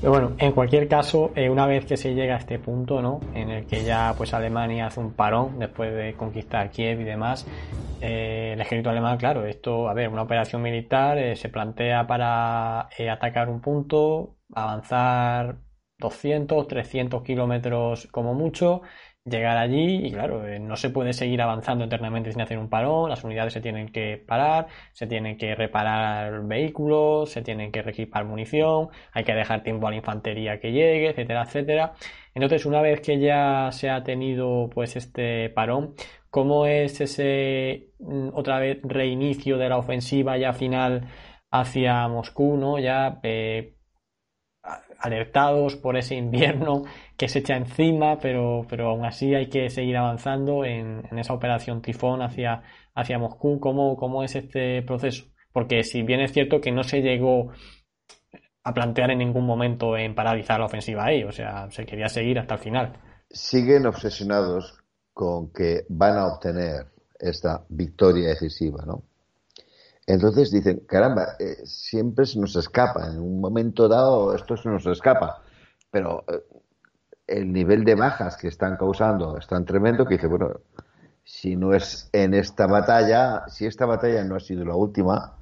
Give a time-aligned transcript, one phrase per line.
[0.00, 3.20] Pero bueno, en cualquier caso, eh, una vez que se llega a este punto, ¿no?
[3.34, 7.46] En el que ya pues Alemania hace un parón después de conquistar Kiev y demás,
[8.02, 12.88] eh, el ejército alemán, claro, esto, a ver, una operación militar eh, se plantea para
[13.10, 15.60] atacar un punto, avanzar
[15.98, 18.82] 200, 300 kilómetros como mucho,
[19.26, 23.10] llegar allí y claro, eh, no se puede seguir avanzando eternamente sin hacer un parón,
[23.10, 28.24] las unidades se tienen que parar, se tienen que reparar vehículos, se tienen que reequipar
[28.24, 31.94] munición, hay que dejar tiempo a la infantería que llegue, etcétera, etcétera.
[32.34, 35.94] Entonces, una vez que ya se ha tenido pues este parón,
[36.30, 41.08] ¿cómo es ese mm, otra vez reinicio de la ofensiva ya final
[41.50, 42.78] hacia Moscú, ¿no?
[42.78, 43.75] Ya eh,
[44.98, 46.84] alertados por ese invierno
[47.16, 51.82] que se echa encima, pero, pero aún así hay que seguir avanzando en, esa operación
[51.82, 52.62] tifón hacia,
[52.94, 53.60] hacia Moscú.
[53.60, 55.26] ¿Cómo, ¿Cómo es este proceso?
[55.52, 57.50] Porque si bien es cierto que no se llegó
[58.62, 62.38] a plantear en ningún momento en paralizar la ofensiva ahí, o sea, se quería seguir
[62.38, 62.92] hasta el final.
[63.30, 64.82] Siguen obsesionados
[65.12, 66.86] con que van a obtener
[67.18, 69.04] esta victoria decisiva, ¿no?
[70.06, 74.86] Entonces dicen, caramba, eh, siempre se nos escapa, en un momento dado esto se nos
[74.86, 75.42] escapa,
[75.90, 76.44] pero eh,
[77.26, 80.60] el nivel de bajas que están causando es tan tremendo que dice, bueno,
[81.24, 85.36] si no es en esta batalla, si esta batalla no ha sido la última,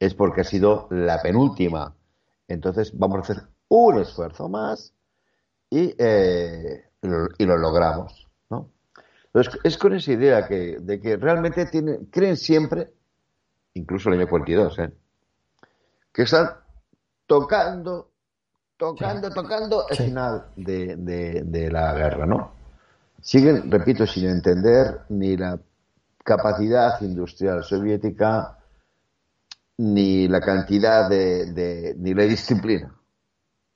[0.00, 1.94] es porque ha sido la penúltima.
[2.48, 4.94] Entonces vamos a hacer un esfuerzo más
[5.70, 6.86] y, eh,
[7.38, 8.26] y, lo, logramos.
[8.50, 8.72] ¿no?
[9.26, 12.94] Entonces es con esa idea que, de que realmente tienen, creen siempre
[13.78, 14.92] incluso el año 42, ¿eh?
[16.12, 16.50] que están
[17.26, 18.10] tocando,
[18.76, 22.52] tocando, tocando el final de, la guerra, ¿no?
[23.20, 25.58] Siguen, repito, sin entender ni la
[26.24, 28.58] capacidad industrial soviética,
[29.78, 32.94] ni la cantidad de, ni la disciplina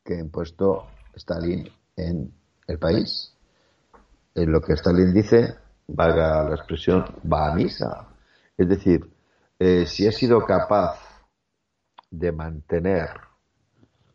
[0.04, 2.32] que ha impuesto Stalin en
[2.66, 3.36] el país.
[4.34, 5.54] En lo que Stalin dice,
[5.86, 8.08] valga la expresión, va a misa.
[8.56, 9.11] Es decir,
[9.64, 10.98] eh, si ha sido capaz
[12.10, 13.10] de mantener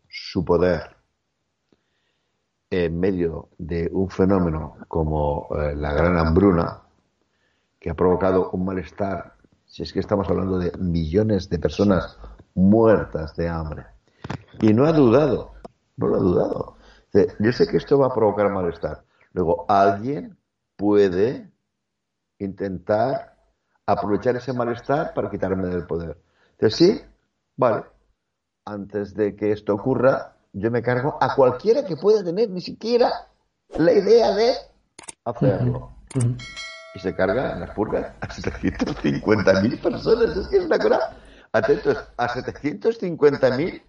[0.06, 0.94] su poder
[2.68, 6.82] en medio de un fenómeno como eh, la gran hambruna,
[7.80, 12.18] que ha provocado un malestar, si es que estamos hablando de millones de personas
[12.54, 13.86] muertas de hambre,
[14.60, 15.54] y no ha dudado,
[15.96, 16.76] no lo ha dudado.
[17.38, 19.02] Yo sé que esto va a provocar malestar.
[19.32, 20.36] Luego, alguien
[20.76, 21.50] puede
[22.38, 23.37] intentar
[23.88, 26.20] aprovechar ese malestar para quitarme del poder.
[26.52, 27.02] Entonces, sí,
[27.56, 27.84] vale,
[28.66, 33.10] antes de que esto ocurra, yo me cargo a cualquiera que pueda tener ni siquiera
[33.78, 34.54] la idea de
[35.24, 35.96] hacerlo.
[36.92, 40.36] Y se carga en las purgas a 750.000 personas.
[40.36, 41.16] Es que es una cosa.
[41.52, 43.82] Atentos, a 750.000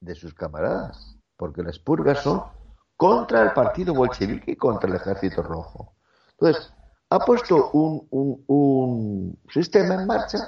[0.00, 1.18] de sus camaradas.
[1.36, 2.44] Porque las purgas son
[2.96, 5.94] contra el partido bolchevique y contra el ejército rojo.
[6.38, 6.72] Entonces,
[7.10, 10.38] ha puesto un, sistema en marcha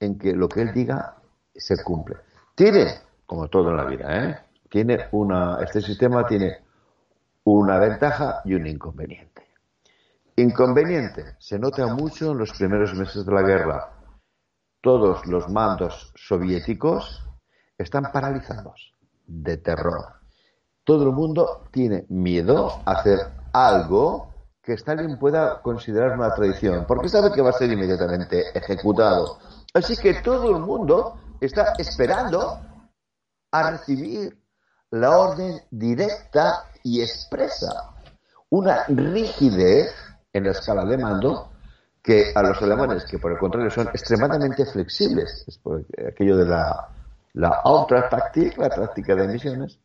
[0.00, 1.16] en que lo que él diga
[1.54, 2.16] se cumple.
[2.54, 2.86] Tiene,
[3.26, 4.38] como todo en la vida, ¿eh?
[4.68, 6.58] tiene una, este sistema tiene
[7.44, 9.42] una ventaja y un inconveniente.
[10.36, 13.90] Inconveniente, se nota mucho en los primeros meses de la guerra.
[14.80, 17.24] Todos los mandos soviéticos
[17.78, 18.94] están paralizados
[19.26, 20.06] de terror.
[20.82, 23.20] Todo el mundo tiene miedo a hacer
[23.52, 24.33] algo
[24.64, 29.38] que Stalin pueda considerar una traición, porque sabe que va a ser inmediatamente ejecutado.
[29.74, 32.60] Así que todo el mundo está esperando
[33.52, 34.38] a recibir
[34.90, 37.94] la orden directa y expresa.
[38.50, 39.92] Una rigidez
[40.32, 41.50] en la escala de mando
[42.02, 46.46] que a los alemanes, que por el contrario son extremadamente flexibles, es por aquello de
[46.46, 46.88] la,
[47.34, 47.62] la
[48.10, 49.78] táctica, la táctica de misiones,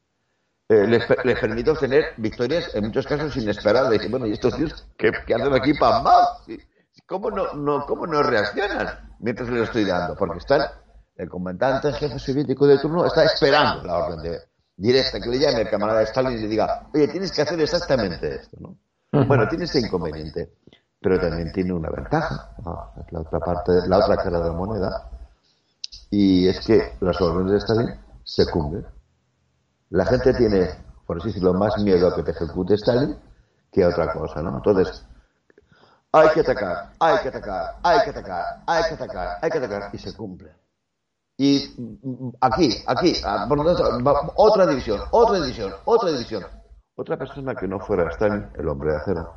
[0.69, 3.94] eh, les, permite obtener victorias en muchos casos inesperadas.
[4.03, 6.28] Y bueno, ¿y estos tíos qué, hacen aquí para más?
[7.07, 10.16] ¿Cómo no, no, ¿Cómo no reaccionan mientras les estoy dando?
[10.16, 10.62] Porque están,
[11.16, 14.40] el comandante jefe soviético de turno está esperando la orden de,
[14.80, 18.36] directa que le llame el camarada Stalin y le diga, oye, tienes que hacer exactamente
[18.36, 18.77] esto, ¿no?
[19.25, 20.54] Bueno, tiene ese inconveniente,
[21.01, 22.51] pero también tiene una ventaja,
[23.12, 25.10] la otra parte, la otra cara de la moneda,
[26.12, 28.86] y es que las órdenes de Stalin se cumplen.
[29.89, 30.69] La gente tiene,
[31.06, 33.18] por así decirlo, más miedo a que te ejecute Stalin
[33.71, 34.57] que a otra cosa, ¿no?
[34.57, 35.06] Entonces,
[36.12, 39.89] hay que atacar, hay que atacar, hay que atacar, hay que atacar, hay que atacar,
[39.94, 40.51] y se cumple.
[41.38, 41.74] Y
[42.41, 46.44] aquí, aquí, ah, por lo tanto, otra división, otra división, otra división.
[46.95, 49.33] Otra persona que no fuera Stalin, el hombre de acero,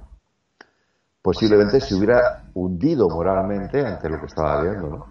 [1.22, 5.06] posiblemente se hubiera hundido moralmente ante lo que estaba viendo, ¿no?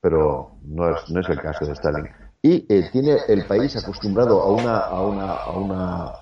[0.00, 2.08] Pero no es, no es el caso de Stalin.
[2.42, 6.12] Y eh, tiene el país acostumbrado a una, a una, a una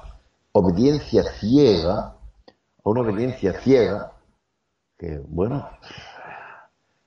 [0.52, 2.14] obediencia ciega,
[2.84, 4.12] a una obediencia ciega,
[4.98, 5.68] que, bueno,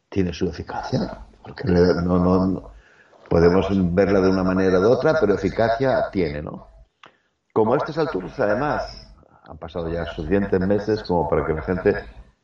[0.10, 2.72] tiene su eficacia, porque no, no,
[3.28, 6.68] podemos verla de una manera o de otra, pero eficacia tiene, ¿no?
[7.54, 9.08] Como a estas alturas, además,
[9.48, 11.96] han pasado ya suficientes meses como para que la gente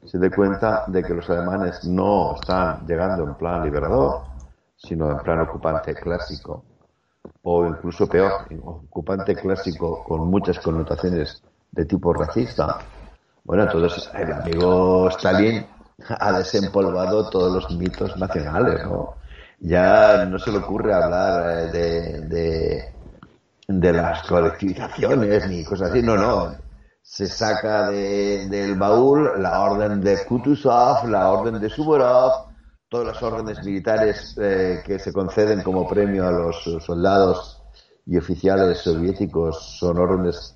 [0.04, 4.35] se dé cuenta de que los alemanes no están llegando en plan liberador,
[4.76, 6.64] sino en plan ocupante clásico,
[7.44, 11.42] o incluso peor, ocupante clásico con muchas connotaciones
[11.72, 12.80] de tipo racista.
[13.44, 15.66] Bueno, entonces el amigo Stalin
[16.08, 19.16] ha desempolvado todos los mitos nacionales, ¿no?
[19.60, 22.94] Ya no se le ocurre hablar eh, de,
[23.68, 26.56] de, las colectivizaciones ni cosas así, no, no.
[27.02, 32.45] Se saca de, del baúl la orden de Kutuzov, la orden de Suvorov,
[32.90, 37.62] todas las órdenes militares eh, que se conceden como premio a los soldados
[38.06, 40.56] y oficiales soviéticos son órdenes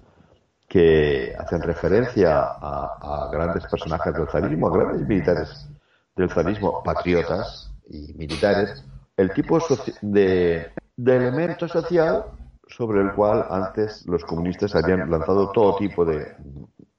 [0.67, 5.67] que hacen referencia a, grandes personajes del zarismo, a grandes militares
[6.15, 8.85] del zarismo, patriotas y militares,
[9.17, 9.57] el tipo
[10.01, 12.25] de, de elemento social
[12.67, 16.35] sobre el cual antes los comunistas habían lanzado todo tipo de,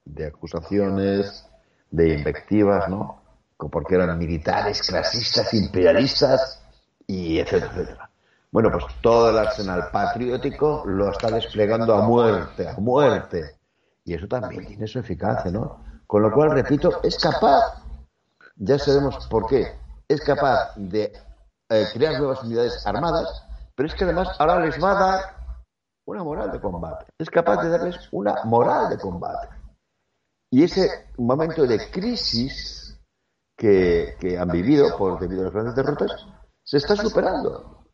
[0.04, 1.46] de acusaciones,
[1.90, 3.19] de invectivas, ¿no?
[3.68, 6.62] Porque eran militares, clasistas, imperialistas
[7.06, 8.10] y etcétera, etcétera.
[8.52, 13.56] Bueno, pues todo el arsenal patriótico lo está desplegando a muerte, a muerte.
[14.04, 15.84] Y eso también tiene su eficacia, ¿no?
[16.06, 17.82] Con lo cual, repito, es capaz,
[18.56, 19.66] ya sabemos por qué,
[20.08, 21.12] es capaz de
[21.68, 23.44] eh, crear nuevas unidades armadas,
[23.76, 25.20] pero es que además ahora les va a dar
[26.06, 27.06] una moral de combate.
[27.16, 29.48] Es capaz de darles una moral de combate.
[30.50, 32.79] Y ese momento de crisis
[33.60, 36.26] que, han vivido por debido a las grandes derrotas
[36.64, 37.84] se está superando.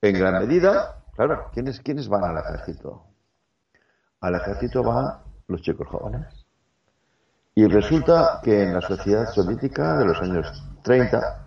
[0.00, 3.04] En gran medida, claro, ¿quiénes, ¿quiénes van al ejército?
[4.20, 5.18] Al ejército van
[5.48, 6.46] los chicos jóvenes.
[7.54, 11.46] Y resulta que en la sociedad soviética de los años 30,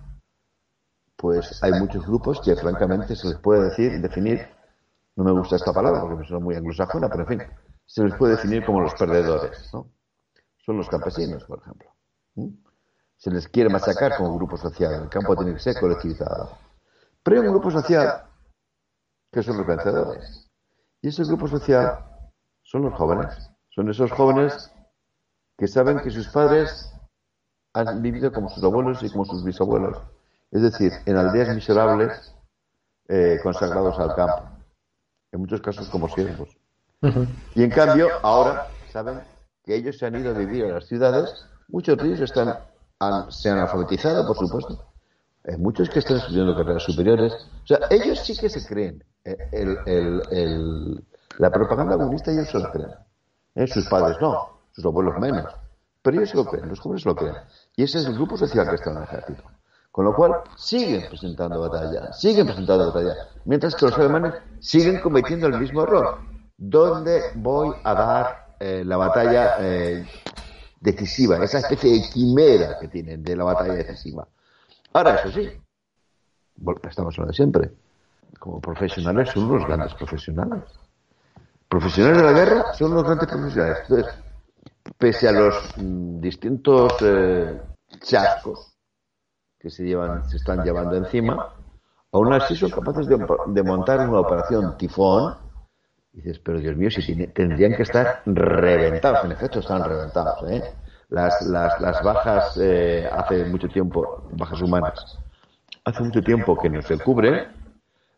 [1.16, 4.48] pues hay muchos grupos que francamente se les puede decir, definir,
[5.16, 7.42] no me gusta esta palabra porque me suena muy anglosajona, pero en fin,
[7.86, 9.90] se les puede definir como los perdedores, ¿no?
[10.58, 11.90] Son los campesinos, por ejemplo.
[13.18, 16.58] Se les quiere machacar como grupo social, el campo tiene que ser colectivizado.
[17.24, 18.24] Pero hay un grupo social
[19.32, 20.50] que son los vencedores.
[21.02, 22.00] Y ese grupo social
[22.64, 23.50] son los jóvenes.
[23.70, 24.72] Son esos jóvenes
[25.58, 26.92] que saben que sus padres
[27.74, 29.98] han vivido como sus abuelos y como sus bisabuelos.
[30.52, 32.34] Es decir, en aldeas miserables
[33.08, 34.44] eh, consagrados al campo.
[35.32, 36.58] En muchos casos como siervos.
[37.54, 39.22] Y en cambio, ahora saben
[39.64, 41.46] que ellos se han ido a vivir a las ciudades.
[41.68, 42.58] Muchos de ellos están,
[43.30, 44.86] se han alfabetizado, por supuesto.
[45.48, 47.34] Hay muchos que están estudiando carreras superiores.
[47.64, 49.04] O sea, ellos sí que se creen.
[49.24, 50.60] Eh,
[51.38, 52.92] la propaganda comunista ellos se lo creen.
[53.56, 53.68] ¿Eh?
[53.68, 55.54] Sus padres no, sus abuelos menos.
[56.02, 57.36] Pero ellos lo creen, los jóvenes lo creen.
[57.76, 59.44] Y ese es el grupo social que está en el ejército.
[59.92, 63.16] Con lo cual, siguen presentando batalla, siguen presentando batalla.
[63.46, 66.20] Mientras que los alemanes siguen cometiendo el mismo error.
[66.58, 69.58] ¿Dónde voy a dar eh, la batalla
[70.80, 71.44] decisiva?
[71.44, 74.28] Esa especie de quimera que tienen de la batalla decisiva.
[74.94, 75.50] Ahora, eso sí,
[76.84, 77.72] estamos hablando de siempre.
[78.40, 80.64] Como profesionales son unos grandes profesionales
[81.68, 83.78] profesionales de la guerra son los grandes profesionales.
[83.90, 84.14] Entonces,
[84.98, 87.62] pese a los mm, distintos eh,
[88.00, 88.78] chascos
[89.60, 91.54] que se llevan, se están llevando encima,
[92.12, 95.36] aún así son capaces de, montar una operación tifón.
[96.16, 99.26] Dices, pero Dios mío, si tendrían que estar reventados.
[99.26, 100.50] En efecto, están reventados.
[100.50, 100.64] ¿eh?
[101.10, 105.20] Las, las, las bajas eh, hace mucho tiempo, bajas humanas,
[105.84, 107.48] hace mucho tiempo que no se cubre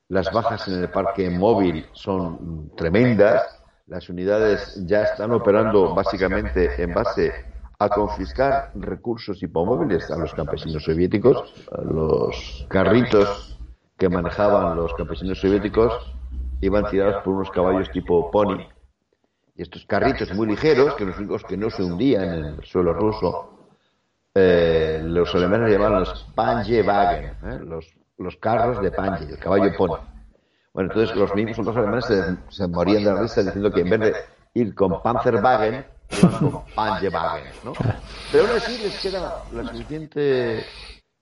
[0.10, 6.94] las bajas en el parque móvil son tremendas, las unidades ya están operando básicamente en
[6.94, 7.34] base
[7.78, 13.60] a confiscar recursos hipomóviles a los campesinos soviéticos, los carritos
[13.98, 16.17] que manejaban los campesinos soviéticos
[16.62, 18.60] iban tirados por unos caballos tipo pony.
[19.56, 22.94] Y estos carritos muy ligeros, que los únicos que no se hundían en el suelo
[22.94, 23.70] ruso,
[24.36, 27.60] eh, los alemanes llamaban los Panjewagen, ¿eh?
[27.64, 29.96] los los carros de Panje, el caballo pone.
[30.74, 34.00] Bueno, entonces los mismos soldados alemanes se, morían de la risa diciendo que en vez
[34.00, 34.14] de
[34.54, 37.74] ir con Panzerwagen, iban con Panjewagen, ¿no?
[38.32, 40.66] Pero aún así les queda la suficiente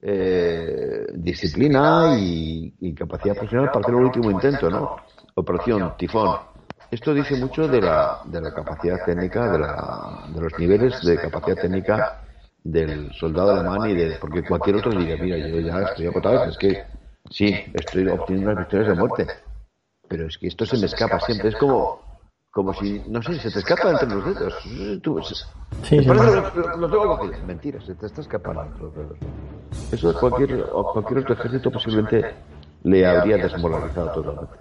[0.02, 4.98] eh, disciplina y, capacidad profesional para hacer el último intento, ¿no?
[5.38, 6.40] Operación Tifón.
[6.90, 11.18] Esto dice mucho de la, de la capacidad técnica, de, la, de los niveles de
[11.20, 12.22] capacidad técnica
[12.64, 16.58] del soldado alemán y de porque cualquier otro diría mira yo ya estoy agotado es
[16.58, 16.84] que
[17.30, 19.28] sí estoy obteniendo unas victorias de muerte
[20.08, 21.50] Pero es que esto se me escapa siempre.
[21.50, 22.00] Es como,
[22.52, 24.54] como si, no sé, se te escapa entre los dedos.
[25.04, 25.22] Tú,
[25.84, 26.08] Sí, ¿te sí.
[26.08, 27.46] lo, tengo cogido?
[27.46, 29.18] Mentira, se te está escapando entre los dedos.
[29.92, 32.34] Eso cualquier, cualquier otro ejército posiblemente
[32.84, 34.56] le habría desmoralizado totalmente.